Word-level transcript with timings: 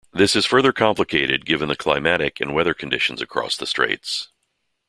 This 0.11 0.35
is 0.35 0.47
further 0.47 0.73
complicated 0.73 1.45
given 1.45 1.69
the 1.69 1.75
climatic 1.75 2.41
and 2.41 2.55
weather 2.55 2.73
conditions 2.73 3.21
across 3.21 3.55
the 3.55 3.67
straits. 3.67 4.29